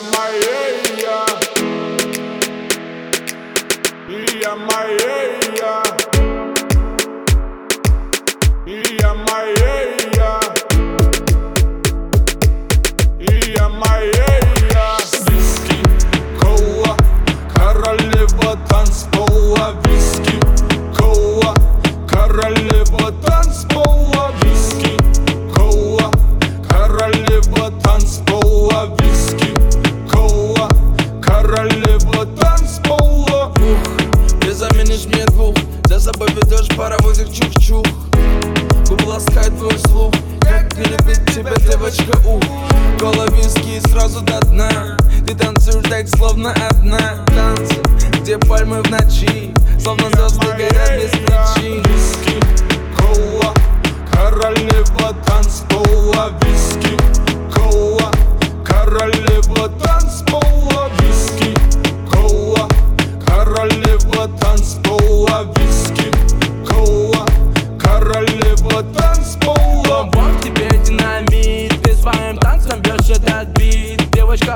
[0.00, 1.24] Maria.
[4.56, 5.47] my Maria.
[35.06, 35.54] Мне двух.
[35.88, 37.86] За собой ведешь паровозик чух-чух.
[38.88, 40.12] Губы ласкает твой слух.
[40.40, 42.42] Как не любит тебя девочка, ух
[43.78, 44.96] и сразу до дна.
[45.26, 47.24] Ты танцуешь так, словно одна.
[47.26, 47.80] Танцы,
[48.20, 49.52] где пальмы в ночи.
[49.80, 52.67] Словно звезды горят без причин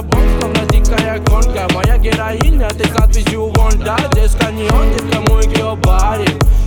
[0.00, 6.26] Девочка бомб, словно дикая гонка Моя героиня, ты надписью Вонда Здесь каньон, детка мой геобаре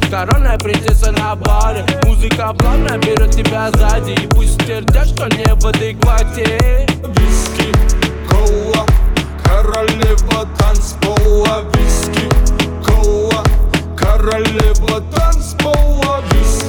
[0.10, 5.66] Коронная принцесса на баре Музыка плавно берет тебя сзади И пусть твердят, что не в
[5.66, 7.72] адеквате Виски,
[8.30, 8.86] кола
[9.44, 12.30] Королева танцпола Виски,
[12.86, 13.44] кола.
[13.98, 16.63] Королева танцпола Виски,